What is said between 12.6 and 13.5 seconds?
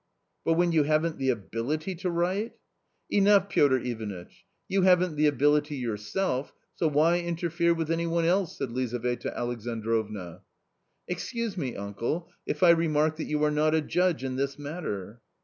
I remark that you